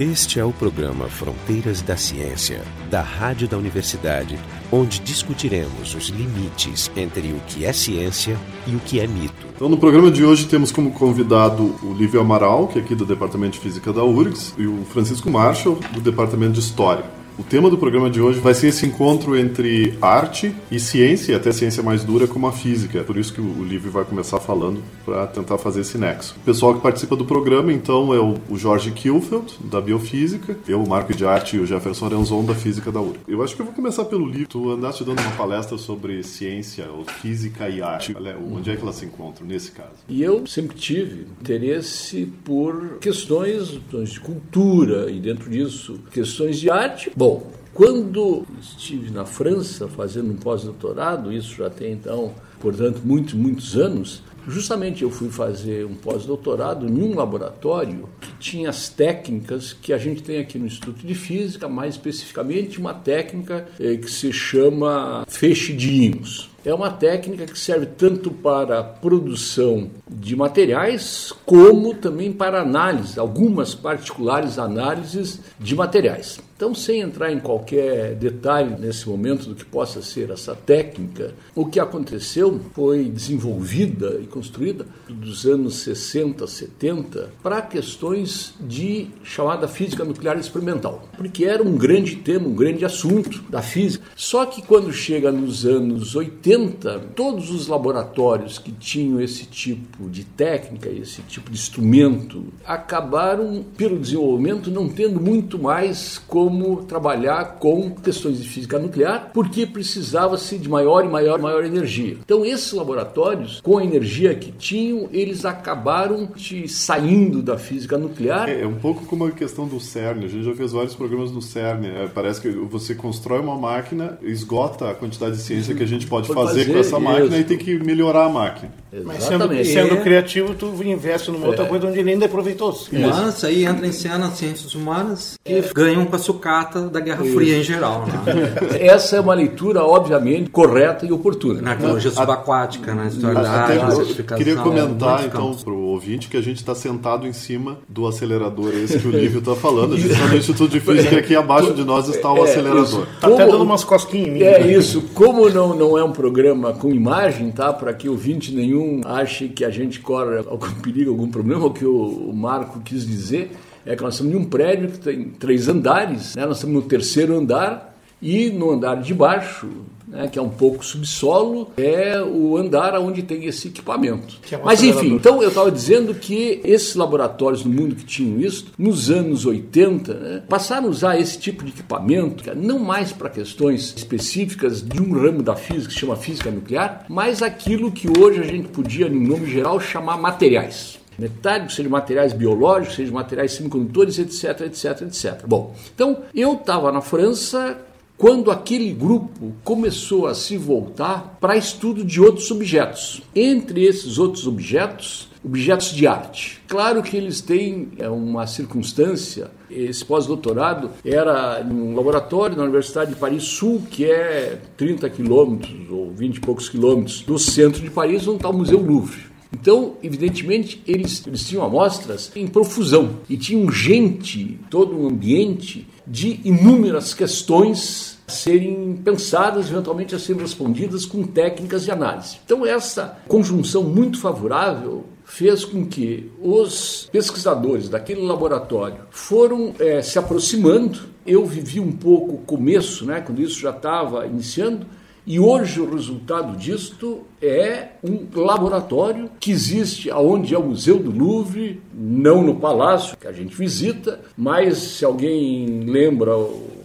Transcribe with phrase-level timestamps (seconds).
[0.00, 4.38] Este é o programa Fronteiras da Ciência, da Rádio da Universidade,
[4.72, 8.34] onde discutiremos os limites entre o que é ciência
[8.66, 9.46] e o que é mito.
[9.54, 13.04] Então, no programa de hoje temos como convidado o Lívio Amaral, que é aqui do
[13.04, 17.04] Departamento de Física da URGS, e o Francisco Marshall, do Departamento de História.
[17.40, 21.34] O tema do programa de hoje vai ser esse encontro entre arte e ciência, e
[21.34, 22.98] até ciência mais dura como a física.
[22.98, 26.36] É por isso que o livro vai começar falando para tentar fazer esse nexo.
[26.36, 30.88] O pessoal que participa do programa, então, é o Jorge Kielfeld, da Biofísica, eu, o
[30.88, 33.20] Marco de Arte e o Jefferson Arenzon, da Física da URGS.
[33.26, 34.46] Eu acho que eu vou começar pelo livro.
[34.46, 38.14] Tu andaste dando uma palestra sobre ciência, ou física e arte.
[38.52, 39.88] Onde é que elas se encontram nesse caso?
[40.06, 46.68] E eu sempre tive interesse por questões, questões de cultura e, dentro disso, questões de
[46.68, 47.10] arte.
[47.16, 53.34] Bom, Bom, quando estive na França fazendo um pós-doutorado, isso já tem então, portanto, muitos,
[53.34, 59.72] muitos anos, justamente eu fui fazer um pós-doutorado em um laboratório que tinha as técnicas
[59.72, 64.10] que a gente tem aqui no Instituto de Física, mais especificamente uma técnica eh, que
[64.10, 66.50] se chama feixe de ímãos.
[66.64, 73.20] É uma técnica que serve tanto para a produção de materiais, como também para análise,
[73.20, 76.40] algumas particulares análises de materiais.
[76.60, 81.64] Então, sem entrar em qualquer detalhe nesse momento do que possa ser essa técnica, o
[81.64, 90.04] que aconteceu foi desenvolvida e construída dos anos 60, 70 para questões de chamada física
[90.04, 94.04] nuclear experimental, porque era um grande tema, um grande assunto da física.
[94.14, 100.24] Só que quando chega nos anos 80, todos os laboratórios que tinham esse tipo de
[100.24, 107.58] técnica, esse tipo de instrumento, acabaram pelo desenvolvimento não tendo muito mais como como trabalhar
[107.60, 112.16] com questões de física nuclear, porque precisava-se de maior e maior e maior energia.
[112.24, 118.48] Então, esses laboratórios, com a energia que tinham, eles acabaram de, saindo da física nuclear.
[118.48, 120.24] É, é, um pouco como a questão do CERN.
[120.24, 121.86] A gente já fez vários programas do CERN.
[121.86, 126.08] É, parece que você constrói uma máquina, esgota a quantidade de ciência que a gente
[126.08, 127.36] pode, pode fazer, fazer, com essa máquina isso.
[127.36, 128.72] e tem que melhorar a máquina.
[129.04, 130.00] Mas sendo, sendo é.
[130.00, 131.68] criativo, tu investe numa outra é.
[131.68, 132.88] coisa onde ele ainda é proveitoso.
[132.92, 135.70] Mas aí entra em cena as ciências humanas que é.
[135.74, 137.34] ganham com a sucata da Guerra Isso.
[137.34, 138.06] Fria em geral.
[138.06, 138.78] Né?
[138.80, 141.60] Essa é uma leitura, obviamente, correta e oportuna.
[141.60, 146.40] Na arqueologia subaquática, na história da na Queria comentar, então, para o ouvinte que a
[146.40, 149.94] gente está sentado em cima do acelerador esse que o Lívio está falando.
[149.94, 153.06] A gente está no Instituto de Física aqui abaixo de nós está o acelerador.
[153.14, 154.42] Está até dando umas cosquinhas em mim.
[154.42, 155.02] É isso.
[155.14, 157.72] Como não, não é um programa com imagem, tá?
[157.72, 161.70] Para que o ouvinte nenhum ache que a gente corre algum perigo, algum problema, o
[161.70, 163.50] que o Marco quis dizer
[163.90, 166.46] é que nós estamos em um prédio que tem três andares, né?
[166.46, 169.68] nós estamos no terceiro andar e no andar de baixo
[170.06, 174.38] né, que é um pouco subsolo, é o andar onde tem esse equipamento.
[174.50, 178.40] É um Mas enfim, então eu estava dizendo que esses laboratórios no mundo que tinham
[178.40, 183.30] isso, nos anos 80, né, passaram a usar esse tipo de equipamento, não mais para
[183.30, 188.08] questões específicas de um ramo da física, que se chama física nuclear, mas aquilo que
[188.08, 193.52] hoje a gente podia, em nome geral, chamar materiais metálicos, seja materiais biológicos, seja materiais
[193.52, 195.46] semicondutores, etc, etc, etc.
[195.46, 197.78] Bom, então eu estava na França
[198.20, 203.22] quando aquele grupo começou a se voltar para estudo de outros objetos.
[203.34, 206.60] Entre esses outros objetos, objetos de arte.
[206.68, 209.50] Claro que eles têm é, uma circunstância.
[209.70, 215.90] Esse pós-doutorado era em um laboratório na Universidade de Paris Sul, que é 30 quilômetros
[215.90, 219.29] ou 20 e poucos quilômetros do centro de Paris, onde está o Museu Louvre.
[219.52, 226.40] Então, evidentemente, eles, eles tinham amostras em profusão e tinham gente, todo um ambiente de
[226.44, 232.38] inúmeras questões a serem pensadas, eventualmente a serem respondidas com técnicas de análise.
[232.44, 240.18] Então, essa conjunção muito favorável fez com que os pesquisadores daquele laboratório foram é, se
[240.18, 241.00] aproximando.
[241.24, 244.86] Eu vivi um pouco o começo, né, quando isso já estava iniciando,
[245.30, 251.16] e hoje o resultado disto é um laboratório que existe aonde é o Museu do
[251.16, 256.32] Louvre, não no palácio que a gente visita, mas se alguém lembra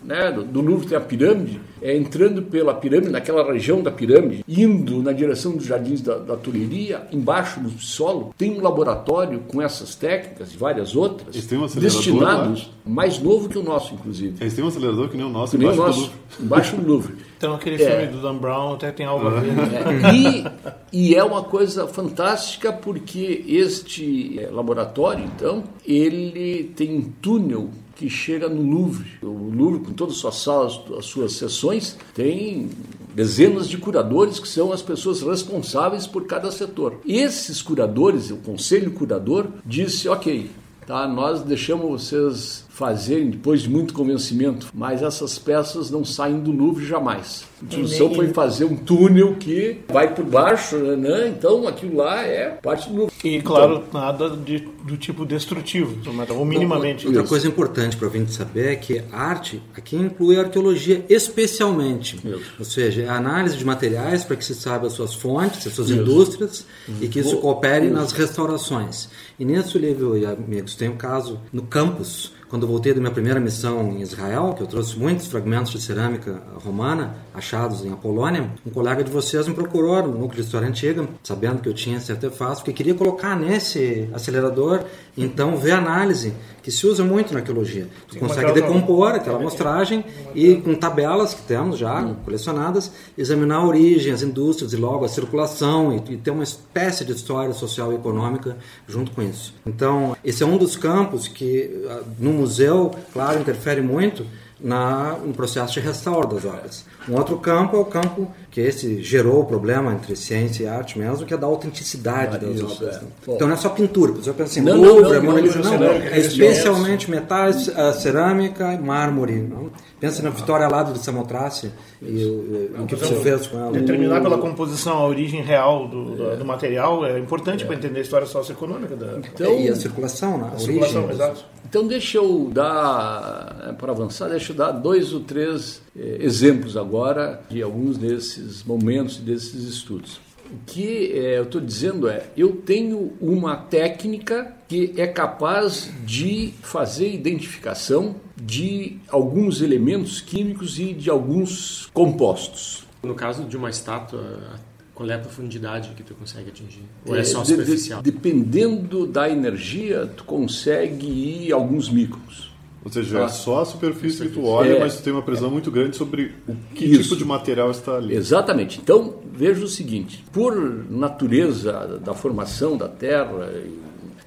[0.03, 5.01] né, do Louvre tem a pirâmide, é, entrando pela pirâmide, naquela região da pirâmide, indo
[5.01, 9.95] na direção dos jardins da, da Tulheria, embaixo do solo, tem um laboratório com essas
[9.95, 14.35] técnicas e várias outras, um destinados, mais novo que o nosso, inclusive.
[14.39, 16.45] Eles têm um acelerador que nem o nosso, que embaixo, nem o nosso, do Louvre.
[16.45, 17.15] embaixo do Louvre.
[17.45, 19.51] Então aquele é, filme do Dan Brown até tem algo a ver.
[19.51, 20.15] É,
[20.91, 27.69] e, e é uma coisa fantástica porque este é, laboratório, então, ele tem um túnel
[27.95, 29.11] que chega no Louvre.
[29.21, 32.67] O Louvre, com todas as suas salas, as suas sessões, tem
[33.13, 36.99] dezenas de curadores que são as pessoas responsáveis por cada setor.
[37.05, 40.49] Esses curadores, o conselho curador, disse: ok,
[40.87, 41.07] tá?
[41.07, 46.85] Nós deixamos vocês fazerem depois de muito convencimento, mas essas peças não saem do Louvre
[46.85, 47.45] jamais.
[47.61, 51.29] A instrução foi fazer um túnel que vai por baixo, né?
[51.29, 53.15] Então aquilo lá é parte do Louvre.
[53.23, 55.97] E claro, então, nada de, do tipo destrutivo,
[56.37, 57.07] ou minimamente.
[57.07, 62.17] Outra coisa importante para a gente saber é que arte aqui inclui a arqueologia especialmente,
[62.17, 62.41] isso.
[62.59, 65.89] ou seja, a análise de materiais para que se saiba as suas fontes, as suas
[65.89, 66.01] isso.
[66.01, 66.95] indústrias uhum.
[66.99, 69.07] e que isso coopere nas restaurações.
[69.39, 73.37] E nesse livro, e amigos, tem um caso no campus quando voltei da minha primeira
[73.37, 78.69] missão em Israel, que eu trouxe muitos fragmentos de cerâmica romana achados em Apolônia, um
[78.69, 82.13] colega de vocês me procurou no núcleo de história antiga, sabendo que eu tinha esse
[82.13, 84.85] artefato, que queria colocar nesse acelerador,
[85.17, 86.33] então ver a análise
[86.65, 87.87] que se usa muito na arqueologia.
[88.07, 90.03] Tu consegue decompor aquela amostragem
[90.33, 92.15] e com tabelas que temos já hum.
[92.25, 97.05] colecionadas, examinar a origem, as indústrias e logo a circulação e, e ter uma espécie
[97.05, 98.57] de história social e econômica
[98.87, 99.53] junto com isso.
[99.63, 104.25] Então, esse é um dos campos que ah, no museu, claro, interfere muito
[104.59, 106.83] na, no processo de restauro das obras.
[107.07, 110.97] Um outro campo é o campo que esse gerou o problema entre ciência e arte
[110.97, 112.95] mesmo, que é da autenticidade ah, das isso, obras.
[112.95, 112.99] É.
[113.01, 113.07] Né?
[113.27, 116.19] Então não é só pintura, você pensa assim, não, Louvre, não, não, não, não, é
[116.19, 119.41] especialmente metais, cerâmica, mármore.
[119.41, 119.69] Não?
[119.99, 121.69] Pensa na Vitória Lado de Samotrace
[122.01, 123.73] e o, o que você fez com ela.
[123.73, 127.67] Determinar pela composição a origem real do, do, do material é importante é.
[127.67, 130.49] para entender a história socioeconômica da então, e a circulação, né?
[130.53, 131.25] a, a circulação, origem.
[131.25, 131.45] Exato.
[131.67, 136.77] Então deixa eu dar, é, para avançar, deixa eu dar dois ou três eh, exemplos
[136.77, 140.19] agora de alguns desses momentos, desses estudos.
[140.45, 146.53] O que eh, eu estou dizendo é, eu tenho uma técnica que é capaz de
[146.61, 152.85] fazer identificação de alguns elementos químicos e de alguns compostos.
[153.03, 154.59] No caso de uma estátua,
[154.93, 156.83] qual é a profundidade que tu consegue atingir?
[157.05, 158.01] Ou é, é só superficial?
[158.01, 162.54] De, de, dependendo da energia, tu consegue ir alguns microns.
[162.85, 165.49] Ou seja, é só a superfície que tu olha, é, mas tu tem uma previsão
[165.49, 167.01] é, muito grande sobre o que isso.
[167.01, 168.15] tipo de material está ali.
[168.15, 168.79] Exatamente.
[168.79, 170.55] Então, veja o seguinte: por
[170.87, 173.51] natureza da formação da Terra,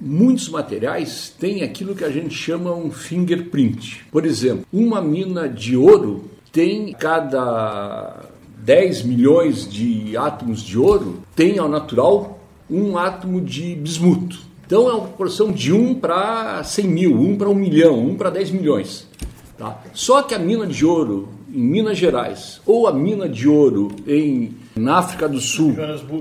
[0.00, 4.04] muitos materiais têm aquilo que a gente chama um fingerprint.
[4.10, 8.24] Por exemplo, uma mina de ouro tem cada
[8.58, 14.47] 10 milhões de átomos de ouro tem ao natural um átomo de bismuto.
[14.68, 18.28] Então é uma proporção de 1 para 100 mil, 1 para 1 milhão, 1 para
[18.28, 19.08] 10 milhões.
[19.56, 19.82] Tá?
[19.94, 24.54] Só que a mina de ouro em Minas Gerais, ou a mina de ouro em,
[24.76, 25.74] na África do Sul,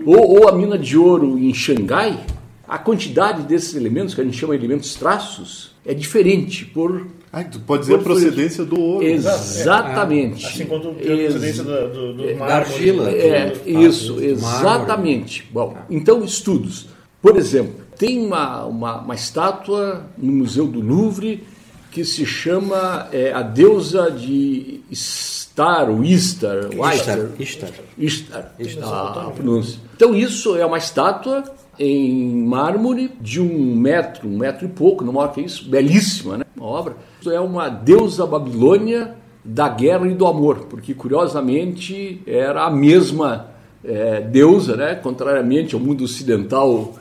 [0.06, 2.26] ou, ou a mina de ouro em Xangai,
[2.66, 7.44] a quantidade desses elementos, que a gente chama de elementos traços, é diferente por ah,
[7.44, 9.06] tu pode dizer a procedência do ouro.
[9.06, 10.46] Exatamente.
[10.46, 13.12] É, assim como a procedência do, do, do da argila.
[13.12, 15.46] É, isso, exatamente.
[15.52, 16.88] Bom, então, estudos.
[17.22, 21.44] Por exemplo, tem uma, uma, uma estátua no Museu do Louvre
[21.92, 27.70] que se chama é, a deusa de Star, ou Istar, Istar, Istar.
[27.98, 29.28] Istar, Istar.
[29.28, 29.80] a pronúncia.
[29.96, 31.44] Então, isso é uma estátua
[31.80, 36.46] em mármore de um metro, um metro e pouco, não maior que isso, belíssima, né?
[36.56, 36.98] Uma obra.
[37.20, 43.48] Isso é uma deusa babilônia da guerra e do amor, porque curiosamente era a mesma
[43.84, 44.96] é, deusa, né?
[44.96, 46.96] Contrariamente ao mundo ocidental,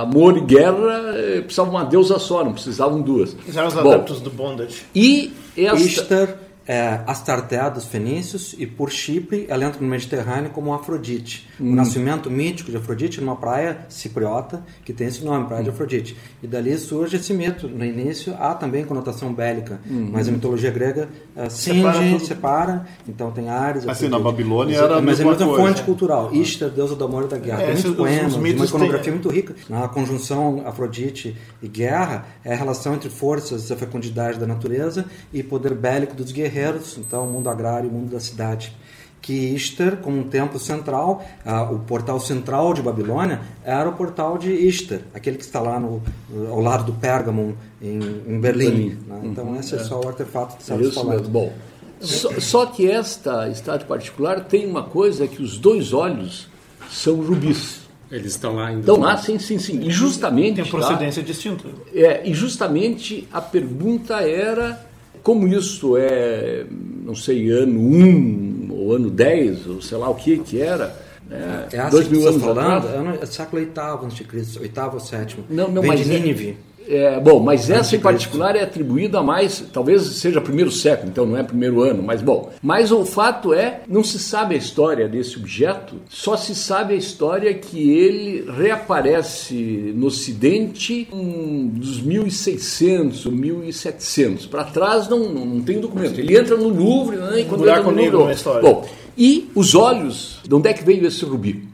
[0.00, 3.36] amor e guerra é, precisavam uma deusa só, não precisavam duas.
[3.54, 4.82] Eram os adeptos do bondage.
[4.94, 11.48] E esta é, Astarté dos fenícios e por Chipre ela entra no Mediterrâneo como Afrodite.
[11.60, 11.72] Hum.
[11.72, 15.64] O nascimento mítico de Afrodite numa praia cipriota que tem esse nome, Praia hum.
[15.64, 16.16] de Afrodite.
[16.42, 17.68] E dali surge esse mito.
[17.68, 20.10] No início há também conotação bélica, hum.
[20.12, 23.86] mas a mitologia grega uh, cinge, separa, então tem Ares.
[23.86, 26.34] Assim, na Babilônia era Mas é muita fonte cultural.
[26.34, 27.62] Ishtar, deusa do amor e da guerra.
[27.62, 29.12] É, tem muitos poemas, uma iconografia tem...
[29.12, 29.54] muito rica.
[29.68, 35.42] Na conjunção Afrodite e guerra é a relação entre forças, a fecundidade da natureza e
[35.42, 36.55] poder bélico dos guerreiros
[36.98, 38.74] então o mundo agrário e o mundo da cidade.
[39.20, 44.38] Que Ishtar, como um templo central, ah, o portal central de Babilônia era o portal
[44.38, 46.00] de Ishtar, aquele que está lá no,
[46.48, 47.98] ao lado do Pérgamo, em,
[48.28, 48.96] em Berlim.
[49.06, 49.20] Né?
[49.24, 51.28] Então, uhum, esse é, é, só o artefato que estamos falando.
[51.28, 51.52] Bom,
[52.00, 56.46] só, só, que esta estátua particular tem uma coisa que os dois olhos
[56.88, 57.80] são rubis.
[58.10, 58.80] Eles estão lá ainda.
[58.80, 59.80] Estão lá, sim, sim, sim.
[59.80, 60.62] E justamente.
[60.62, 61.26] Tem procedência tá?
[61.26, 61.68] distinta.
[61.92, 64.85] É, e justamente a pergunta era
[65.26, 66.64] como isso é,
[67.04, 70.96] não sei, ano 1 ou ano 10, ou sei lá o que que era,
[71.28, 72.94] é, é dois mil anos falando, atrás.
[72.94, 75.44] Ano, século VIII antes de Cristo, oitavo ou sétimo.
[75.50, 76.56] Não, não, Vem mas de Nínive.
[76.88, 81.26] É, bom, mas essa em particular é atribuída a mais, talvez seja primeiro século, então
[81.26, 82.50] não é primeiro ano, mas bom.
[82.62, 86.96] Mas o fato é, não se sabe a história desse objeto, só se sabe a
[86.96, 94.46] história que ele reaparece no Ocidente um, dos 1600 ou 1700.
[94.46, 96.18] Para trás não, não, não, tem documento.
[96.18, 98.34] Ele entra no Louvre, né, enquanto um entra no Louvre.
[98.34, 98.62] História.
[98.62, 98.86] Bom,
[99.18, 101.65] e os olhos, de onde é que veio esse rubi?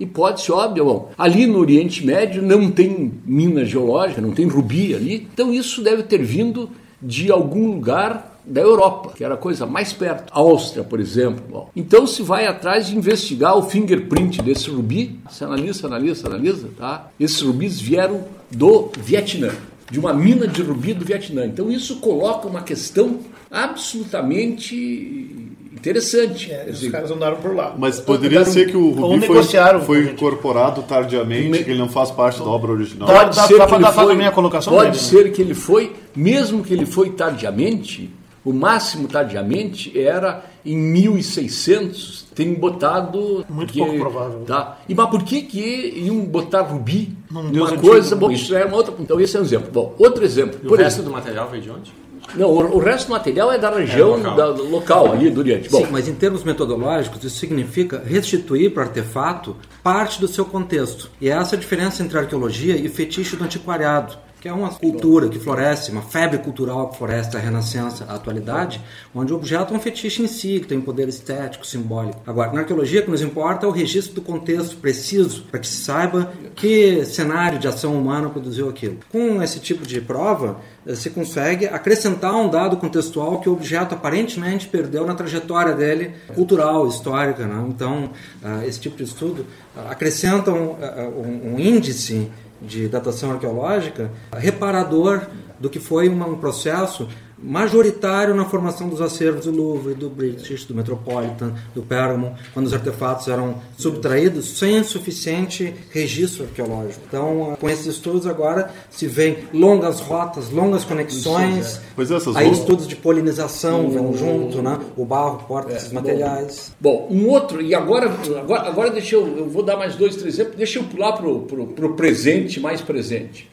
[0.00, 5.28] Hipótese óbvia, bom, ali no Oriente Médio não tem mina geológica, não tem rubi ali,
[5.32, 6.70] então isso deve ter vindo
[7.02, 10.32] de algum lugar da Europa, que era a coisa mais perto.
[10.32, 11.44] Áustria, por exemplo.
[11.48, 16.68] Bom, então se vai atrás de investigar o fingerprint desse rubi, se analisa, analisa, analisa,
[16.76, 17.10] tá?
[17.20, 19.50] Esses rubis vieram do Vietnã,
[19.90, 21.46] de uma mina de rubi do Vietnã.
[21.46, 25.49] Então isso coloca uma questão absolutamente
[25.80, 26.52] interessante.
[26.52, 27.74] É, os caras andaram por lá.
[27.76, 29.42] Mas poderia ser que o Rubi foi,
[29.84, 33.08] foi incorporado tardiamente, que ele não faz parte da obra original.
[33.08, 35.30] Pode ser que ele foi, a colocação pode dele, ser né?
[35.30, 38.10] que ele foi, mesmo que ele foi tardiamente,
[38.44, 43.44] o máximo tardiamente era em 1600, tem botado...
[43.48, 44.44] Muito que, pouco provável.
[44.46, 44.78] Tá?
[44.88, 47.16] E, mas por que, que iam botar rubi?
[47.30, 48.94] Uma coisa, bom, isso é uma outra...
[48.98, 49.70] Então esse é um exemplo.
[49.72, 50.60] Bom, outro exemplo.
[50.62, 51.92] E o resto do material veio de onde?
[52.34, 54.36] Não, o, o, resto do material é da região, é local.
[54.36, 55.68] Da, do local ali do Oriente.
[55.68, 60.44] Bom, Sim, mas em termos metodológicos, isso significa restituir para o artefato parte do seu
[60.44, 61.10] contexto.
[61.20, 65.28] E é essa a diferença entre arqueologia e fetiche do antiquariado que é uma cultura
[65.28, 68.80] que floresce, uma febre cultural que floresce da Renascença à atualidade,
[69.14, 72.20] onde o objeto é um fetiche em si, que tem um poder estético, simbólico.
[72.26, 75.66] Agora, na arqueologia, o que nos importa é o registro do contexto preciso, para que
[75.66, 78.98] se saiba que cenário de ação humana produziu aquilo.
[79.10, 80.58] Com esse tipo de prova,
[80.94, 86.86] se consegue acrescentar um dado contextual que o objeto aparentemente perdeu na trajetória dele cultural,
[86.88, 87.46] histórica.
[87.46, 87.66] Né?
[87.68, 88.10] Então,
[88.42, 89.46] eh, esse tipo de estudo
[89.88, 92.30] acrescenta um, um índice
[92.60, 95.26] de datação arqueológica reparador
[95.58, 97.08] do que foi um processo
[97.42, 102.74] majoritário na formação dos acervos do Louvre, do British, do Metropolitan, do Pergamon, quando os
[102.74, 107.00] artefatos eram subtraídos sem suficiente registro arqueológico.
[107.06, 112.50] Então, com esses estudos agora se vêem longas rotas, longas conexões, pois é, essas aí
[112.50, 114.78] estudos de polinização hum, vão junto, né?
[114.96, 116.72] o barro porta é, esses materiais.
[116.80, 120.34] Bom, um outro, e agora, agora, agora deixa eu, eu vou dar mais dois, três
[120.34, 123.48] exemplos, deixa eu pular para o presente, mais presente.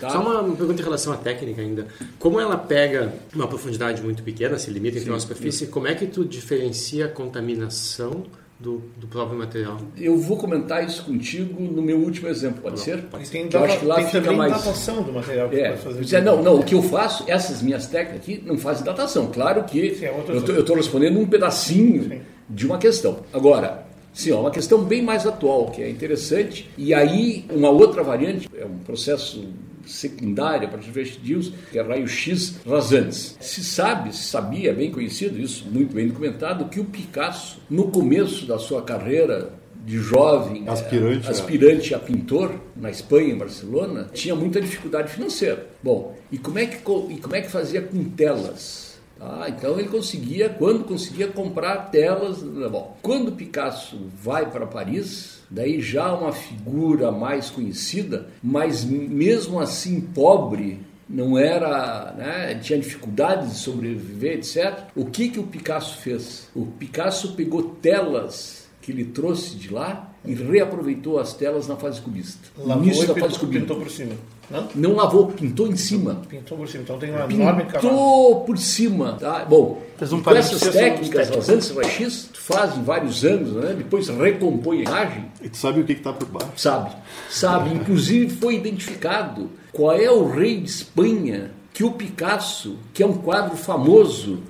[0.00, 0.08] Tá?
[0.08, 1.86] Só uma, uma, pergunta em relação à técnica ainda.
[2.18, 6.06] Como ela pega uma profundidade muito pequena, se limita entre uma superfície, como é que
[6.06, 8.24] tu diferencia a contaminação
[8.58, 9.78] do, do, próprio material.
[9.96, 13.02] Eu vou comentar isso contigo no meu último exemplo, pode não, ser?
[13.04, 13.48] Pode ser.
[13.48, 16.00] Tem, eu acho que lá tem fica mais datação do material que é, fazer.
[16.00, 19.28] Dizer, não, não, o que eu faço, essas minhas técnicas aqui não fazem datação.
[19.28, 22.20] Claro que Sim, é eu estou respondendo um pedacinho Sim.
[22.48, 23.20] de uma questão.
[23.32, 26.68] Agora, Sim, é uma questão bem mais atual, que é interessante.
[26.76, 29.48] E aí, uma outra variante, é um processo
[29.86, 33.36] secundária para os vestigios, que é raio-x rasantes.
[33.40, 38.46] Se sabe, se sabia, bem conhecido, isso muito bem documentado, que o Picasso, no começo
[38.46, 39.52] da sua carreira
[39.84, 45.66] de jovem aspirante, é, aspirante a pintor na Espanha, em Barcelona, tinha muita dificuldade financeira.
[45.82, 48.89] Bom, e como é que, e como é que fazia com telas?
[49.20, 52.42] Ah, então ele conseguia, quando conseguia comprar telas.
[52.42, 60.00] Bom, quando Picasso vai para Paris, daí já uma figura mais conhecida, mas mesmo assim
[60.00, 64.84] pobre, não era, né, tinha dificuldade de sobreviver, etc.
[64.96, 66.48] O que que o Picasso fez?
[66.54, 72.00] O Picasso pegou telas que ele trouxe de lá e reaproveitou as telas na fase
[72.00, 72.48] cubista.
[72.56, 73.60] Lavou início da fase cubista.
[73.60, 74.14] pintou por cima.
[74.50, 74.68] Não?
[74.74, 76.22] não lavou, pintou em cima.
[76.28, 79.16] Pintou por cima, então tem uma pintou enorme Pintou por cima.
[79.20, 79.44] Tá?
[79.44, 79.80] Bom,
[80.12, 83.74] um com essas técnicas, as anti-raio-x, fazem vários anos, né?
[83.76, 85.24] depois recompõe a imagem.
[85.40, 86.50] E tu sabe o que está por baixo?
[86.56, 86.90] Sabe,
[87.28, 87.74] sabe.
[87.74, 93.14] Inclusive foi identificado qual é o rei de Espanha que o Picasso, que é um
[93.14, 94.40] quadro famoso,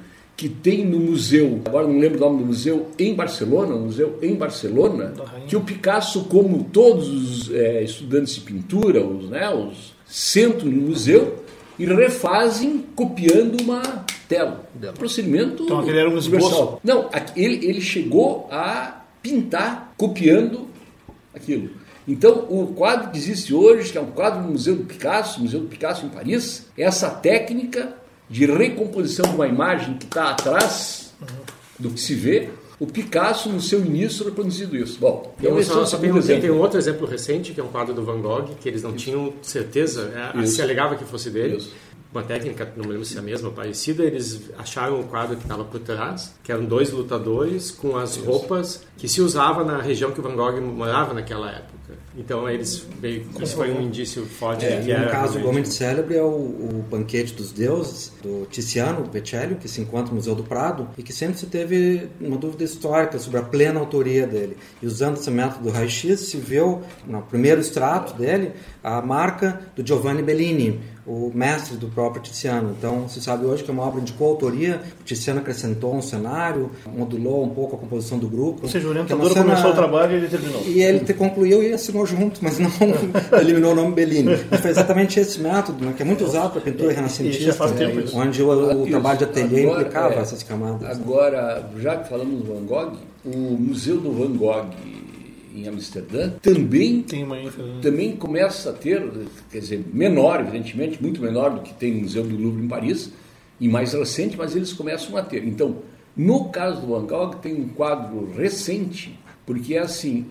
[0.41, 4.19] que tem no museu, agora não lembro o nome do museu, em Barcelona, um museu
[4.23, 5.13] em Barcelona,
[5.47, 10.89] que o Picasso, como todos os é, estudantes de pintura, os, né, os sentam no
[10.89, 11.45] museu
[11.79, 13.83] e refazem copiando uma
[14.27, 14.67] tela.
[14.97, 16.81] Procedimento então, aquele era um universal.
[16.83, 20.69] Não, ele, ele chegou a pintar copiando
[21.35, 21.69] aquilo.
[22.09, 25.61] Então, o quadro que existe hoje, que é um quadro no Museu do Picasso, Museu
[25.61, 28.00] do Picasso em Paris, essa técnica
[28.31, 31.13] de recomposição de uma imagem que está atrás
[31.79, 34.99] do que se vê, o Picasso, no seu início, reproduzido isso.
[34.99, 36.41] Bom, então esse é o segundo exemplo.
[36.41, 38.91] Tem um outro exemplo recente, que é um quadro do Van Gogh, que eles não
[38.91, 39.05] isso.
[39.05, 41.57] tinham certeza, é, se alegava que fosse dele.
[41.57, 41.75] Isso.
[42.13, 45.43] Uma técnica, não me lembro se é a mesma, parecida, eles acharam o quadro que
[45.43, 48.25] estava por trás, que eram dois lutadores com as isso.
[48.25, 51.80] roupas que se usava na região que o Van Gogh morava naquela época.
[52.17, 55.39] Então eles veio, isso foi um indício forte É, de que um era caso realmente-
[55.41, 60.17] igualmente célebre é o, o Banquete dos Deuses, do Tiziano Pecelli, que se encontra no
[60.17, 64.27] Museu do Prado, e que sempre se teve uma dúvida histórica sobre a plena autoria
[64.27, 64.57] dele.
[64.83, 69.87] E usando esse método do raio-x, se viu, no primeiro extrato dele, a marca do
[69.87, 72.75] Giovanni Bellini, o mestre do próprio Tiziano.
[72.79, 76.71] Então, se sabe hoje que é uma obra de coautoria, o Tiziano acrescentou um cenário,
[76.87, 78.61] modulou um pouco a composição do grupo.
[78.63, 80.63] Ou seja, o é orientador cena- começou o trabalho e ele terminou.
[80.67, 82.71] e ele te concluiu e assinou junto, mas não
[83.41, 84.37] eliminou o nome Bellini.
[84.51, 88.05] Mas foi exatamente esse método, né, que é muito usado para pintura já renascentista, né,
[88.15, 90.81] onde o, o trabalho de ateliê Agora, implicava é, essas camadas.
[90.81, 90.89] né?
[90.91, 92.93] Agora, já que falamos do Van Gogh,
[93.25, 94.67] o Museu do Van Gogh
[95.55, 97.69] em Amsterdã também Tem uma ênfase.
[97.83, 99.03] também começa a ter,
[99.51, 103.11] quer dizer, menor, evidentemente, muito menor do que tem o Museu do Louvre em Paris,
[103.59, 105.45] e mais recente, mas eles começam a ter.
[105.45, 105.77] Então,
[106.17, 110.27] no caso do Van Gogh, tem um quadro recente, porque é assim,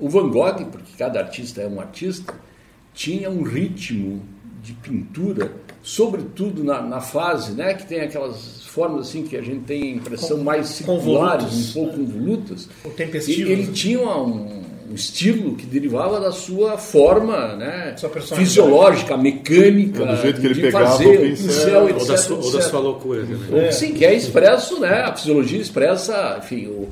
[0.00, 2.34] o Van Gogh, porque cada artista é um artista,
[2.94, 4.22] tinha um ritmo
[4.62, 5.52] de pintura,
[5.82, 9.96] sobretudo na, na fase, né, que tem aquelas formas assim que a gente tem a
[9.96, 12.68] impressão mais circulares, um pouco convolutas.
[12.84, 13.48] Ou tempestivas.
[13.48, 20.04] E ele tinha um, um estilo que derivava da sua forma, né, Sua fisiológica, mecânica,
[20.04, 22.42] Do jeito que ele de pegava fazer o o pincel, ou, etc, da sua, ou
[22.52, 22.70] da etc.
[22.70, 23.72] sua loucura também.
[23.72, 25.02] Sim, que é expresso, né?
[25.02, 26.88] A fisiologia expressa, enfim, o-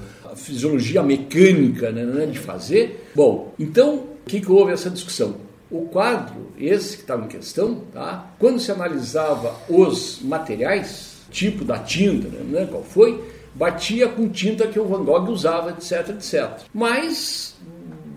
[0.47, 3.09] fisiologia mecânica né, né, de fazer.
[3.15, 5.37] Bom, então, o que, que houve essa discussão?
[5.71, 8.31] O quadro, esse que estava em questão, tá?
[8.39, 13.23] quando se analisava os materiais, tipo da tinta, né, né, qual foi,
[13.55, 16.61] batia com tinta que o Van Gogh usava, etc, etc.
[16.73, 17.57] Mas,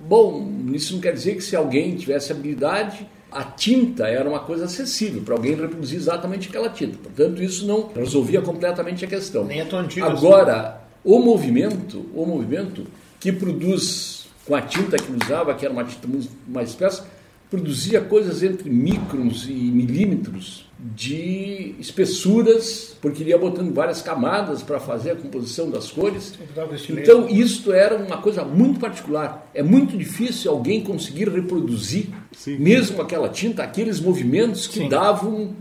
[0.07, 4.65] bom, isso não quer dizer que se alguém tivesse habilidade, a tinta era uma coisa
[4.65, 6.97] acessível para alguém reproduzir exatamente aquela tinta.
[6.97, 9.45] Portanto, isso não resolvia completamente a questão.
[9.45, 10.88] Nem é tão antigo assim.
[11.03, 12.85] O movimento, o movimento
[13.19, 17.05] que produz com a tinta que usava, que era uma tinta muito mais espessa,
[17.49, 24.79] produzia coisas entre microns e milímetros de espessuras, porque ele ia botando várias camadas para
[24.79, 26.37] fazer a composição das cores.
[26.89, 29.49] Então, isto era uma coisa muito particular.
[29.53, 32.57] É muito difícil alguém conseguir reproduzir, Sim.
[32.59, 34.89] mesmo aquela tinta, aqueles movimentos que Sim.
[34.89, 35.53] davam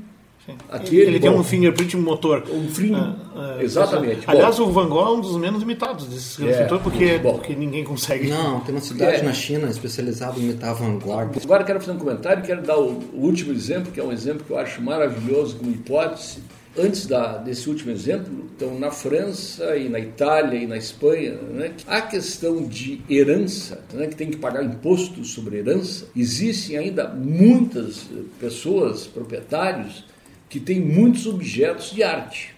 [0.48, 0.56] Sim.
[0.70, 1.02] aquele.
[1.02, 2.42] ele tem um fingerprint motor.
[2.50, 2.94] um frim.
[2.94, 4.20] Ah, ah, Exatamente.
[4.26, 7.54] Aliás, Bom, o Van Gogh é um dos menos imitados desses É, pintores, porque, porque
[7.54, 8.28] ninguém consegue.
[8.28, 9.22] Não, tem uma cidade É.
[9.22, 11.30] na China especializada em imitar Van Gogh.
[11.44, 14.42] Agora quero fazer um comentário, quero dar o, o último exemplo, que é um exemplo
[14.44, 16.38] que eu acho maravilhoso como hipótese.
[16.80, 21.72] Antes da- desse último exemplo, então na França e na Itália e na Espanha, né,
[21.88, 28.06] a questão de herança, né, que tem que pagar imposto sobre herança, existem ainda muitas
[28.14, 30.04] eh, pessoas, proprietários,
[30.48, 32.54] que têm muitos objetos de arte.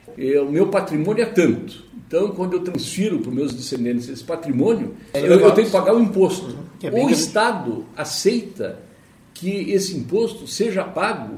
[0.47, 1.85] O meu patrimônio é tanto.
[2.07, 5.95] Então, quando eu transfiro para os meus descendentes esse patrimônio, eu, eu tenho que pagar
[5.95, 6.57] o imposto.
[6.79, 8.81] Que é o que- Estado aceita
[9.33, 11.37] que esse imposto seja pago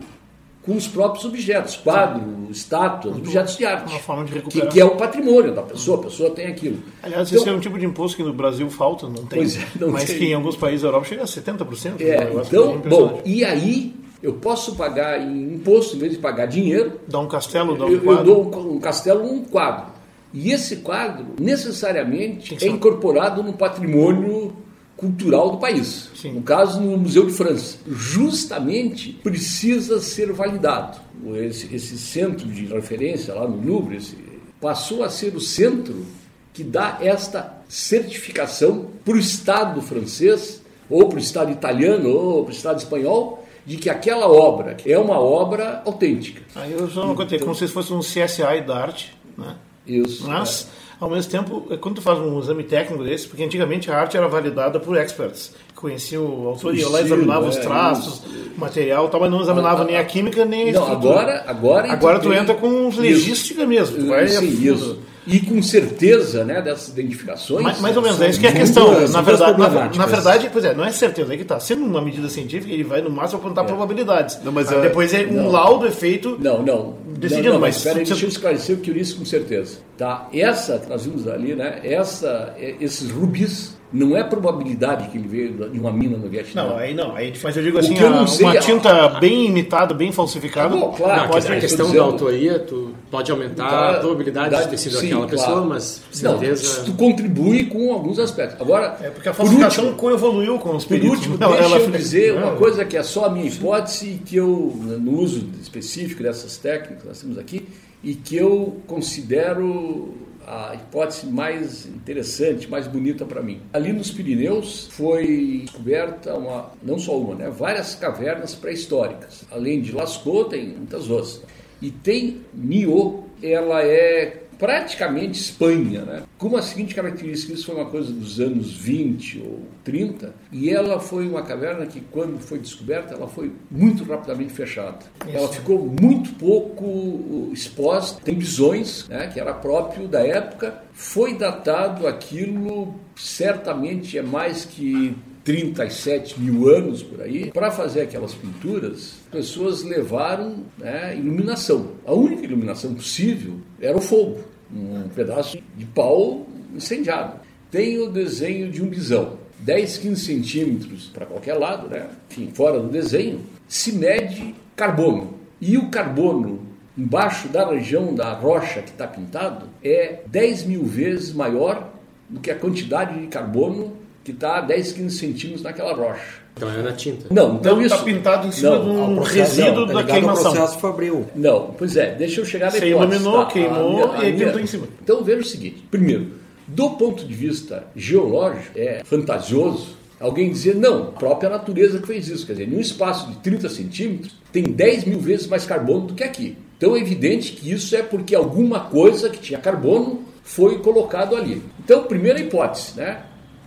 [0.62, 3.90] com os próprios objetos, quadro, estátuas, objetos de arte.
[3.90, 4.68] Uma forma de que, recuperar.
[4.72, 6.78] que é o patrimônio da pessoa, a pessoa tem aquilo.
[7.02, 9.40] Aliás, Então, esse é um tipo de imposto que no Brasil falta, não tem.
[9.40, 10.18] Pois é, não mas tem.
[10.18, 12.00] que em alguns países da Europa chega a 70%.
[12.00, 12.88] é, um negócio então, impressionante.
[12.88, 17.26] bom, e aí eu posso pagar em imposto, em vez de pagar dinheiro, Dá um
[17.26, 18.24] castelo, dá um eu, eu quadro.
[18.24, 19.92] dou um, castelo, um quadro.
[20.32, 24.54] E esse quadro, necessariamente, é incorporado no patrimônio
[24.96, 26.10] cultural do país.
[26.14, 26.32] Sim.
[26.32, 27.78] No caso, no Museu de França.
[27.86, 31.00] Justamente precisa ser validado.
[31.34, 34.16] Esse, esse centro de referência lá no Louvre esse,
[34.60, 36.06] passou a ser o centro
[36.52, 42.52] que dá esta certificação para o Estado francês, ou para o Estado italiano, ou para
[42.52, 46.42] o Estado espanhol, de que aquela obra é uma obra autêntica.
[46.54, 49.54] Aí eu só não contei, como se fosse um CSI da arte, né?
[49.86, 50.26] Isso.
[50.26, 50.68] Mas,
[51.00, 54.16] ao mesmo tempo, é quando tu faz um exame técnico desse, porque antigamente a arte
[54.16, 58.52] era validada por experts, que conheciam o autor, iam lá examinavam os é, traços, isso.
[58.56, 61.14] o material, tal, mas não examinavam nem a química, nem a Não, estrutura.
[61.20, 63.96] agora, agora, Agora tu entra com legística mesmo.
[63.98, 64.98] Tu vai Sim, isso.
[65.26, 67.62] E com certeza, né, dessas identificações.
[67.62, 69.08] Mais, mais ou menos, é isso que é a questão.
[69.08, 71.60] Na verdade, na, na verdade, pois é, não é certeza, é que tá.
[71.60, 74.40] Sendo uma medida científica, ele vai no máximo apontar probabilidades.
[74.42, 75.50] Não, mas é- depois é um não.
[75.50, 76.36] laudo é feito.
[76.40, 76.94] Não, não.
[77.16, 79.78] Decidindo, não, não, mas espera deixa eu esclarecer o que eu disse com certeza.
[79.96, 80.28] Tá?
[80.32, 81.80] Essa nós vimos ali, né?
[81.84, 86.64] Essa, é- esses rubis, não é probabilidade que ele veio de uma mina no Vietnã.
[86.68, 87.14] Não, aí não.
[87.14, 90.10] Aí, mas eu digo assim, eu não a- sei uma é- tinta bem imitada, bem
[90.12, 90.74] falsificada.
[90.74, 92.12] Ah, bom, claro, Não, a pode questão- a ser, questão tô da dizendo.
[92.12, 95.30] autoria, tu pode aumentar Tá, a probabilidade de ter sido sim, aquela claro.
[95.36, 96.84] pessoa, mas Não, certeza.
[96.84, 98.60] tu contribui com alguns aspectos.
[98.60, 101.18] Agora, É porque a por falsificação último, coevoluiu com os Por peritos.
[101.18, 104.06] último, Não, deixa ela- eu dizer uma Não, coisa que é só a minha hipótese
[104.10, 107.66] e que eu, no uso específico dessas técnicas que nós temos aqui,
[108.04, 110.14] e que eu considero
[110.46, 113.60] a hipótese mais interessante, mais bonita para mim.
[113.72, 119.44] Ali nos Pirineus foi descoberta uma, não só uma, né, várias cavernas pré-históricas.
[119.50, 121.42] Além de Lascaux, tem muitas outras.
[121.80, 126.22] E tem Nio, ela é praticamente Espanha, né?
[126.38, 130.98] com a seguinte característica, isso foi uma coisa dos anos 20 ou 30, e ela
[130.98, 134.98] foi uma caverna que, quando foi descoberta, ela foi muito rapidamente fechada.
[135.26, 135.36] Isso.
[135.36, 142.06] Ela ficou muito pouco exposta, tem visões, né, que era próprio da época, foi datado
[142.06, 149.82] aquilo, certamente é mais que 37 mil anos por aí, para fazer aquelas pinturas, pessoas
[149.82, 151.91] levaram né, iluminação.
[152.06, 154.40] A única iluminação possível era o fogo,
[154.74, 157.40] um pedaço de pau incendiado.
[157.70, 162.08] Tem o desenho de um bisão, 10, 15 centímetros para qualquer lado, né?
[162.30, 165.34] enfim, fora do desenho, se mede carbono.
[165.60, 166.60] E o carbono
[166.98, 171.92] embaixo da região da rocha que está pintado é 10 mil vezes maior
[172.28, 176.42] do que a quantidade de carbono que está a 10, 15 centímetros naquela rocha.
[176.56, 177.26] Então é na tinta.
[177.30, 180.52] Não, então não, isso está pintado em cima não, de um resíduo tá da queimação.
[180.52, 181.26] processo fabril.
[181.34, 183.50] Não, pois é, deixa eu chegar na Você hipótese, iluminou, tá?
[183.52, 184.86] queimou A minha- a e aí minha- pintou em cima.
[185.02, 186.26] Então veja o seguinte: primeiro,
[186.68, 192.28] do ponto de vista geológico, é fantasioso alguém dizer não, a própria natureza que fez
[192.28, 192.46] isso.
[192.46, 196.22] Quer dizer, num espaço de 30 centímetros, tem 10 mil vezes mais carbono do que
[196.22, 196.56] aqui.
[196.76, 201.62] Então é evidente que isso é porque alguma coisa que tinha carbono foi colocado ali.
[201.84, 203.22] Então, primeira hipótese, né?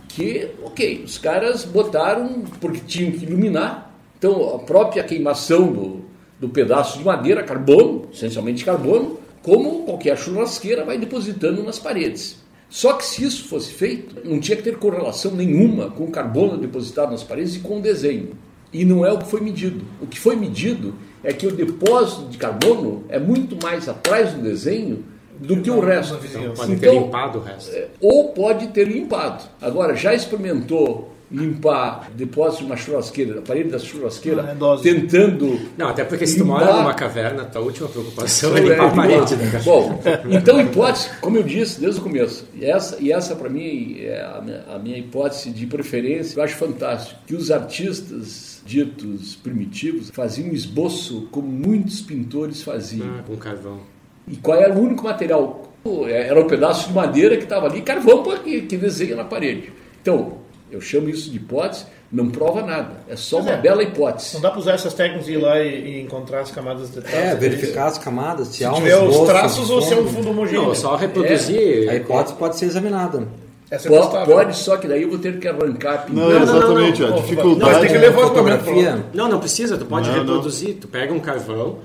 [0.08, 3.94] Que, ok, os caras botaram porque tinham que iluminar.
[4.18, 6.00] Então, a própria queimação do,
[6.40, 12.38] do pedaço de madeira, carbono, essencialmente carbono, como qualquer churrasqueira, vai depositando nas paredes.
[12.68, 16.58] Só que se isso fosse feito, não tinha que ter correlação nenhuma com o carbono
[16.58, 18.30] depositado nas paredes e com o desenho.
[18.72, 19.84] E não é o que foi medido.
[20.00, 24.42] O que foi medido é que o depósito de carbono é muito mais atrás do
[24.42, 25.04] desenho
[25.40, 26.18] do que o resto.
[26.24, 27.70] Então, pode ter Então, limpado o resto.
[27.74, 29.44] é, ou pode ter limpado.
[29.60, 35.58] Agora, já experimentou limpar depósito de uma churrasqueira, a parede da churrasqueira, Não, é tentando.
[35.76, 38.90] Não, até porque se tu mora numa caverna, tua última preocupação é É, limpar a
[38.90, 39.34] parede.
[39.34, 39.52] limpar.
[39.54, 39.60] né?
[39.64, 43.96] Bom, então hipótese, como eu disse desde o começo, e essa, e essa para mim
[43.98, 49.34] é a minha, a minha hipótese de preferência, eu acho fantástico, que os artistas ditos
[49.34, 53.08] primitivos faziam um esboço como muitos pintores faziam.
[53.18, 53.80] Ah, com carvão.
[54.28, 55.62] E qual era o único material?
[56.08, 59.72] Era um pedaço de madeira que estava ali, carvão que, que desenha na parede.
[60.02, 60.32] Então,
[60.70, 63.02] eu chamo isso de hipótese, não prova nada.
[63.08, 63.56] É só uma é.
[63.56, 64.34] bela hipótese.
[64.34, 67.00] Não dá para usar essas técnicas de ir lá e, e encontrar as camadas de
[67.00, 67.16] traço.
[67.16, 69.98] É, verificar as camadas, se, há Se um tiver os traços ou se é um
[70.00, 70.10] fundo.
[70.10, 70.62] fundo homogêneo.
[70.66, 71.88] Não, só reproduzir.
[71.88, 73.28] A hipótese pode ser examinada.
[73.70, 74.36] Essa é Pode, testável.
[74.36, 76.38] pode, só que daí eu vou ter que arrancar a pintura.
[76.38, 77.00] Não, não, não, exatamente.
[77.00, 77.08] não.
[77.08, 77.70] A Não, dificuldade.
[77.72, 79.04] mas tem que levar o documento Fotografia.
[79.12, 80.22] Não, não precisa, tu pode Não, não.
[80.24, 80.76] reproduzir.
[80.80, 81.78] Tu pega um carvão,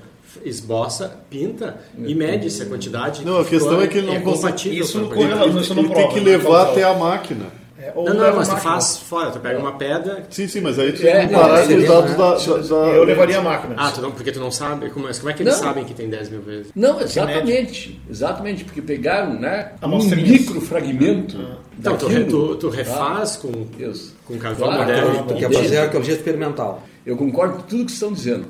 [0.44, 3.24] esboça, pinta e mede se a quantidade.
[3.24, 4.84] Não, a questão é que ele não é compatível.
[4.84, 5.24] Isso com.
[5.24, 7.46] Não, isso não ele tem que levar até a máquina.
[7.84, 10.24] É, Não, não, mas tu faz fora, tu pega uma pedra.
[10.30, 12.90] Sim, sim, mas aí tu É, tem que comparar com os dados da, da, da-
[12.92, 13.74] Eu levaria a máquina.
[13.76, 14.88] Ah, tu não, porque tu não sabe.
[14.90, 15.60] Como, como é que eles Não.
[15.64, 16.70] sabem que tem 10 mil vezes?
[16.76, 18.00] Não, exatamente.
[18.08, 21.36] Exatamente, porque pegaram né, um microfragmento.
[21.76, 24.14] Então, tu, tu, tu refaz com, Isso.
[24.26, 25.24] com carvão Claro, moderno.
[25.26, 26.82] Tu quer fazer arqueologia experimental.
[27.04, 28.46] Eu concordo com tudo que estão dizendo.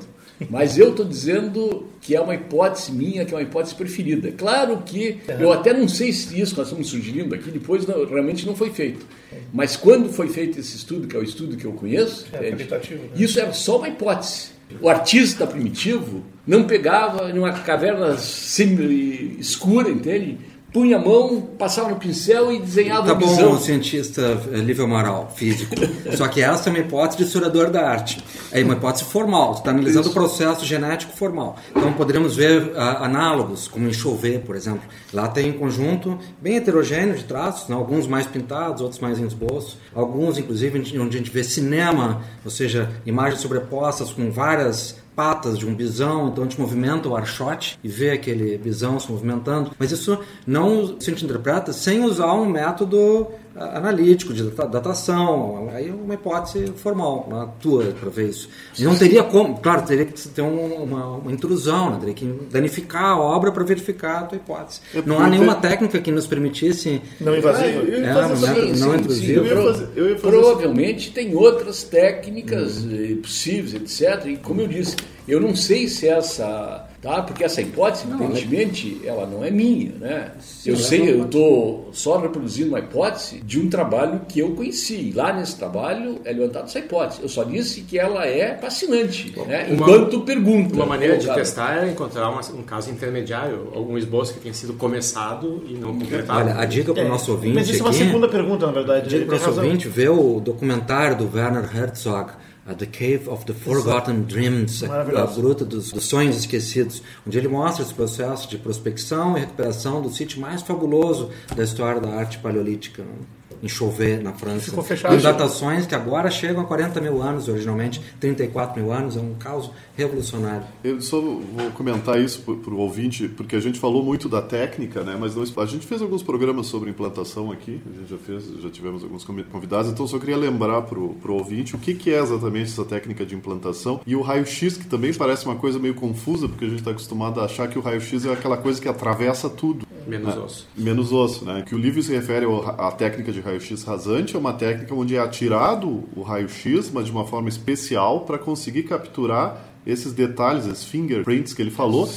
[0.49, 4.31] Mas eu estou dizendo que é uma hipótese minha, que é uma hipótese preferida.
[4.31, 8.05] Claro que eu até não sei se isso que nós estamos sugerindo aqui, depois não-
[8.05, 9.05] realmente não foi feito.
[9.53, 13.03] Mas quando foi feito esse estudo, que é o estudo que eu conheço, É, qualitativo,
[13.03, 13.09] né?
[13.15, 14.51] isso era só uma hipótese.
[14.81, 20.37] O artista primitivo não pegava numa caverna semi escura, entende?
[20.73, 23.51] Punha a mão, passava no pincel e desenhava Tá o bom, bisão.
[23.51, 25.75] o cientista eh, Lívio Amaral, físico.
[26.17, 28.23] Só que essa é uma hipótese de historiador da arte.
[28.51, 29.53] É uma hipótese formal.
[29.53, 31.57] Você está analisando o processo genético formal.
[31.75, 34.81] Então poderíamos ver ah, análogos, como em Chauvet, por exemplo.
[35.13, 37.75] Lá tem um conjunto bem heterogêneo de traços, né?
[37.75, 39.77] alguns mais pintados, outros mais em esboço.
[39.93, 45.65] Alguns, inclusive, onde a gente vê cinema, ou seja, imagens sobrepostas com várias patas de
[45.65, 49.71] um bisão, então a gente movimenta o archote e vê aquele bisão se movimentando.
[49.77, 55.69] Mas isso não se interpreta sem usar um método analítico de data- datação.
[55.73, 58.49] Aí é uma hipótese formal, uma tua para ver isso.
[58.77, 61.97] E não teria como, claro, teria que ter um- uma, uma intrusão, né?
[61.99, 64.81] teria que danificar a obra para verificar a tua hipótese.
[64.95, 67.67] É Não há nenhuma técnica que nos permitisse Não Ah, invasiva.
[67.81, 69.39] eu ia É, não intrusivo.
[69.39, 74.25] Eu ia Pro- fazer- eu ia fazer Provavelmente tem outras técnicas eh, possíveis, etc.
[74.27, 74.95] E como eu disse,
[75.27, 77.21] eu não sei se essa Tá?
[77.21, 79.07] Porque essa hipótese, não, evidentemente, é...
[79.07, 79.91] ela não é minha.
[79.99, 80.31] Né?
[80.39, 85.11] Sim, eu sei, eu estou só reproduzindo uma hipótese de um trabalho que eu conheci.
[85.13, 87.21] Lá nesse trabalho é levantada essa hipótese.
[87.21, 89.67] Eu só disse que ela é fascinante, né?
[89.69, 90.73] uma, enquanto pergunta.
[90.75, 94.73] Uma maneira de testar é encontrar uma, um caso intermediário, algum esboço que tenha sido
[94.75, 96.39] começado e não completado.
[96.39, 97.53] Olha, a dica para o é, nosso ouvinte.
[97.53, 99.07] Mas isso é uma segunda pergunta, na verdade.
[99.07, 102.31] A dica para o nosso ouvinte ver o documentário do Werner Herzog
[102.65, 107.49] Uh, the Cave of the Forgotten Dreams, a, gruta dos, dos, sonhos esquecidos, onde ele
[107.49, 112.39] mostra esse processo de prospecção e recuperação do sítio mais fabuloso da história da arte
[112.39, 113.03] paleolítica.
[113.03, 113.15] Né?
[113.63, 114.65] Em Chauvet, na França.
[114.65, 115.15] Ficou fechado.
[115.15, 119.33] Com datações que agora chegam a 40 mil anos, originalmente 34 mil anos, é um
[119.35, 120.65] caos revolucionário.
[120.83, 125.01] Eu só vou comentar isso para o ouvinte, porque a gente falou muito da técnica,
[125.03, 125.15] né?
[125.17, 128.69] mas não, a gente fez alguns programas sobre implantação aqui, a gente já fez, já
[128.69, 132.71] tivemos alguns convidados, então só queria lembrar para o ouvinte o que, que é exatamente
[132.71, 136.65] essa técnica de implantação e o raio-x, que também parece uma coisa meio confusa, porque
[136.65, 139.85] a gente está acostumado a achar que o raio-x é aquela coisa que atravessa tudo.
[140.05, 140.41] Menos né?
[140.41, 140.67] osso.
[140.75, 141.63] Menos osso, né?
[141.65, 142.45] Que o livro se refere
[142.77, 147.05] à técnica de raio raio-x rasante é uma técnica onde é atirado o raio-x, mas
[147.05, 152.09] de uma forma especial para conseguir capturar esses detalhes, esses fingerprints que ele falou,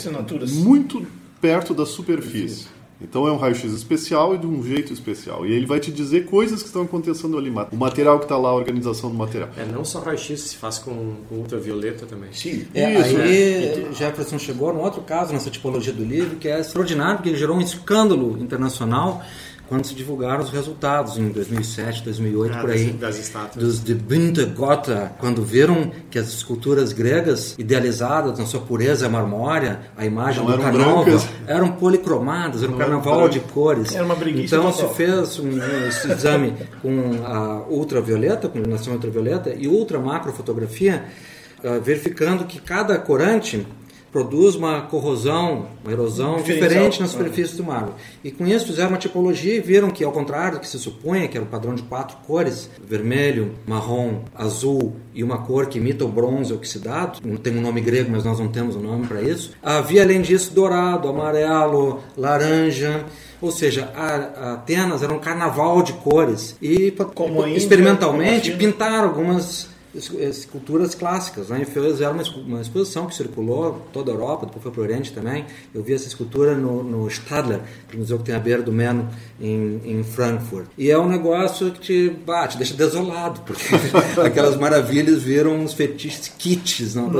[0.55, 1.07] muito
[1.41, 2.69] perto da superfície.
[3.01, 5.47] Então é um raio-x especial e de um jeito especial.
[5.47, 7.51] E ele vai te dizer coisas que estão acontecendo ali.
[7.51, 9.51] O material que está lá, a organização do material.
[9.57, 12.33] É, não só raio-x, se faz com, com, ultravioleta também.
[12.33, 12.67] Sim.
[12.75, 13.93] É, Isso, aí é.
[13.93, 17.57] Jefferson chegou num outro caso nessa tipologia do livro, que é extraordinário, porque ele gerou
[17.57, 19.23] um escândalo internacional
[19.69, 23.65] quando se divulgaram os resultados em 2007, 2008, ah, por aí, das, estátuas.
[23.65, 23.95] dos de
[24.47, 30.57] Gotha, quando viram que as esculturas gregas, idealizadas na sua pureza marmórea, a imagem Não
[30.57, 33.95] do Canova, eram policromadas, era um Não carnaval era de cores.
[33.95, 34.89] Era uma então total.
[34.89, 41.05] se fez um, esse exame com a ultravioleta, com iluminação ultravioleta e ultra macrofotografia,
[41.63, 43.67] uh, verificando que cada corante
[44.17, 47.93] produz uma corrosão, uma erosão diferente na superfície do mármore.
[48.25, 51.29] E com isso fizeram uma tipologia e viram que, ao contrário do que se supunha,
[51.29, 56.07] que era o padrão de quatro cores, vermelho, marrom, azul e uma cor que imita
[56.07, 59.53] o bronze oxidado, tem um nome grego, mas nós não temos um nome para isso,
[59.63, 63.05] havia além disso dourado, amarelo, laranja,
[63.39, 66.57] ou seja, a, a Atenas era um carnaval de cores.
[66.63, 71.49] E Como experimentalmente pintaram algumas esculturas clássicas.
[71.49, 71.65] Né?
[71.65, 75.45] Fizeram uma, uma exposição que circulou toda a Europa, depois foi para o Oriente também.
[75.75, 78.73] Eu vi essa escultura no, no Stadler, que é museu que tem a beira do
[78.73, 79.09] Meno,
[79.41, 80.67] em, em Frankfurt.
[80.77, 83.65] E é um negócio que te bate, deixa desolado, porque
[84.25, 86.95] aquelas maravilhas viram uns fetiches kits.
[86.95, 87.11] Não,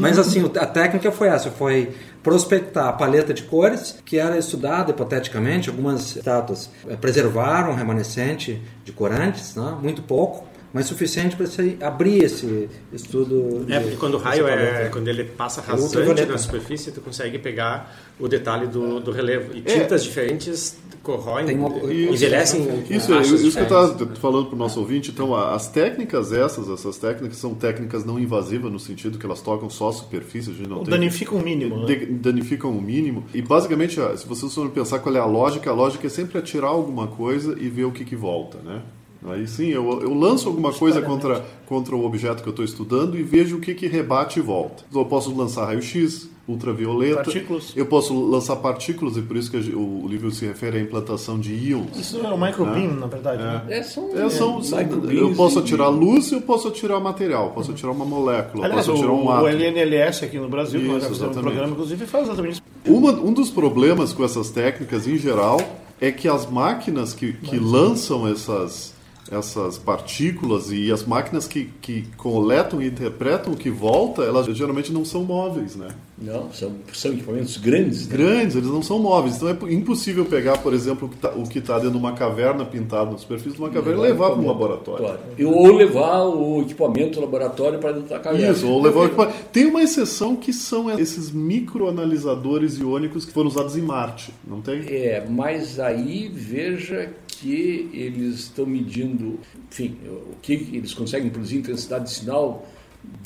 [0.00, 4.90] mas assim, a técnica foi essa, foi prospectar a paleta de cores, que era estudada
[4.90, 9.76] hipoteticamente, algumas estátuas eh, preservaram o remanescente de corantes, né?
[9.80, 13.64] muito pouco, mas suficiente para você abrir esse estudo.
[13.68, 17.38] É, porque quando o raio é, quando ele passa é rasante na superfície, tu consegue
[17.38, 19.54] pegar o detalhe do, do relevo.
[19.54, 19.62] E é.
[19.62, 20.04] tintas é.
[20.04, 22.84] diferentes corroem, uma, envelhecem.
[22.90, 25.10] Isso, isso, isso que eu estava falando para o nosso ouvinte.
[25.10, 29.70] Então, as técnicas essas, essas técnicas são técnicas não invasivas no sentido que elas tocam
[29.70, 30.50] só a superfície.
[30.50, 31.86] A gente não danificam o mínimo.
[31.86, 32.06] Né?
[32.10, 33.24] Danificam o mínimo.
[33.32, 36.70] E basicamente, se vocês forem pensar qual é a lógica, a lógica é sempre atirar
[36.70, 38.82] alguma coisa e ver o que, que volta, né?
[39.26, 43.18] Aí sim, eu, eu lanço alguma coisa contra, contra o objeto que eu estou estudando
[43.18, 44.84] e vejo o que, que rebate e volta.
[44.88, 47.16] Então, eu posso lançar raio-x, ultravioleta.
[47.16, 47.72] Partículas.
[47.76, 51.52] Eu posso lançar partículas, e por isso que o livro se refere à implantação de
[51.52, 51.96] íons.
[51.96, 53.00] Isso é o microbeam, né?
[53.00, 53.42] na verdade.
[53.42, 53.44] É.
[53.44, 53.62] Né?
[53.68, 57.50] É, são, é, são, são eu posso atirar luz e eu posso atirar material.
[57.50, 59.44] Posso atirar uma molécula, Aliás, posso atirar um átomo.
[59.44, 62.62] O LNLS aqui no Brasil, isso, que nós um programa, inclusive, faz exatamente isso.
[62.86, 65.60] Uma, um dos problemas com essas técnicas, em geral,
[66.00, 68.96] é que as máquinas que, que lançam essas
[69.30, 74.92] essas partículas e as máquinas que, que coletam e interpretam o que volta, elas geralmente
[74.92, 75.88] não são móveis, né?
[76.20, 78.08] Não, são, são equipamentos grandes.
[78.08, 78.16] Né?
[78.16, 79.36] Grandes, eles não são móveis.
[79.36, 83.12] Então é impossível pegar, por exemplo, o que está tá dentro de uma caverna pintado
[83.12, 85.04] na superfície de uma caverna e levar para um laboratório.
[85.04, 85.20] Claro.
[85.46, 88.50] Ou levar o equipamento do laboratório para dentro da caverna.
[88.50, 89.38] Isso, ou levar o equipamento.
[89.52, 94.80] Tem uma exceção que são esses microanalisadores iônicos que foram usados em Marte, não tem?
[94.88, 99.38] É, mas aí veja que eles estão medindo,
[99.70, 102.66] enfim, o que eles conseguem produzir intensidade de sinal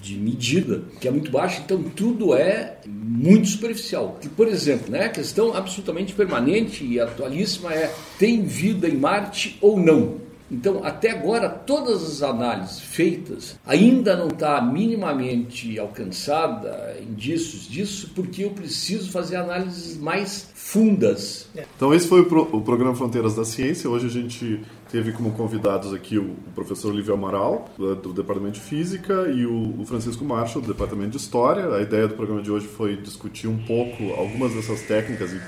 [0.01, 4.20] de medida, que é muito baixa, então tudo é muito superficial.
[4.37, 9.79] Por exemplo, né, a questão absolutamente permanente e atualíssima é: tem vida em Marte ou
[9.79, 10.20] não?
[10.53, 18.45] Então, até agora, todas as análises feitas ainda não está minimamente alcançada indícios disso, porque
[18.45, 21.49] eu preciso fazer análises mais fundas.
[21.77, 23.88] Então, esse foi o, pro, o programa Fronteiras da Ciência.
[23.88, 24.61] Hoje a gente
[24.91, 30.23] teve como convidados aqui o, professor Olívio Amaral, do, Departamento de Física, e o, Francisco
[30.23, 31.75] Marshall, do Departamento de História.
[31.75, 35.41] A ideia do programa de hoje foi discutir um pouco algumas dessas técnicas, e,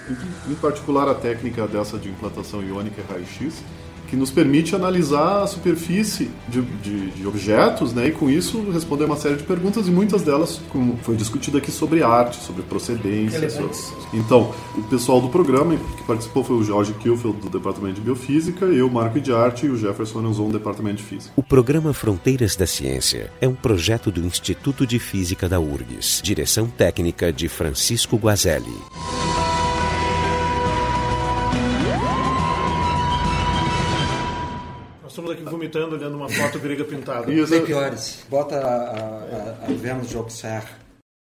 [0.51, 3.63] em particular a técnica dessa de implantação iônica e raio-x
[4.09, 9.05] que nos permite analisar a superfície de, de, de, objetos, né, e com isso responder
[9.05, 13.49] uma série de perguntas, e muitas delas, como foi discutido aqui, sobre arte, sobre procedência.
[13.51, 13.73] Sobre...
[14.13, 18.67] Então, o pessoal do programa que participou foi o Jorge Kilfeld, do Departamento de Biofísica,
[18.67, 21.33] eu, Marco de Arte, e o Jefferson Anzon, do Departamento de Física.
[21.37, 26.67] O programa Fronteiras da Ciência é um projeto do Instituto de Física da URGS, direção
[26.67, 28.75] técnica de Francisco Guazelli.
[35.25, 37.27] Estamos aqui vomitando olhando uma foto grega pintada.
[37.27, 38.25] Bem piores.
[38.29, 40.84] Bota a, a, a Vênus de Auxerre